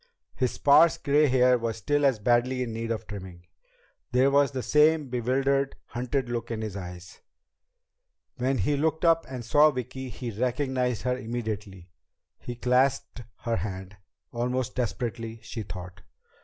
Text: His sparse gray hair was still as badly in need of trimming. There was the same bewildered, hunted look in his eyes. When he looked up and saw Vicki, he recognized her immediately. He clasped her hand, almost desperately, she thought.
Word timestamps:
His 0.33 0.53
sparse 0.53 0.97
gray 0.97 1.27
hair 1.27 1.59
was 1.59 1.77
still 1.77 2.05
as 2.07 2.17
badly 2.17 2.63
in 2.63 2.73
need 2.73 2.89
of 2.89 3.05
trimming. 3.05 3.45
There 4.13 4.31
was 4.31 4.49
the 4.49 4.63
same 4.63 5.09
bewildered, 5.09 5.75
hunted 5.89 6.27
look 6.27 6.49
in 6.49 6.63
his 6.63 6.75
eyes. 6.75 7.19
When 8.37 8.57
he 8.57 8.75
looked 8.75 9.05
up 9.05 9.27
and 9.29 9.45
saw 9.45 9.69
Vicki, 9.69 10.09
he 10.09 10.31
recognized 10.31 11.03
her 11.03 11.15
immediately. 11.15 11.91
He 12.39 12.55
clasped 12.55 13.21
her 13.41 13.57
hand, 13.57 13.95
almost 14.33 14.73
desperately, 14.73 15.39
she 15.43 15.61
thought. 15.61 16.01